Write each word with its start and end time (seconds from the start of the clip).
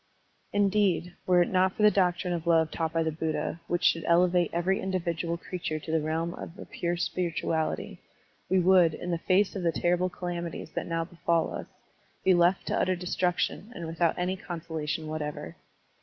Indeed, 0.51 1.13
were 1.27 1.43
it 1.43 1.49
not 1.49 1.73
for 1.73 1.83
the 1.83 1.91
doctrine 1.91 2.33
of 2.33 2.47
love 2.47 2.71
taught 2.71 2.91
by 2.91 3.03
the 3.03 3.11
Buddha, 3.11 3.61
which 3.67 3.83
should 3.83 4.03
elevate 4.05 4.49
every 4.51 4.79
individual 4.79 5.37
creature 5.37 5.77
to 5.77 5.91
the 5.91 6.01
realm 6.01 6.33
of 6.33 6.57
a 6.57 6.65
pure 6.65 6.97
spirituality, 6.97 7.99
we 8.49 8.59
would, 8.59 8.95
in 8.95 9.11
the 9.11 9.19
face 9.19 9.55
of 9.55 9.61
the 9.61 9.71
terrible 9.71 10.09
calamities 10.09 10.71
that 10.71 10.87
now 10.87 11.05
befall 11.05 11.53
us, 11.53 11.67
be 12.23 12.33
left 12.33 12.65
to 12.65 12.79
utter 12.81 12.95
destruction 12.95 13.71
and 13.75 13.85
without 13.85 14.17
any 14.17 14.35
consolation 14.35 15.05
what 15.05 15.21
ever. 15.21 15.55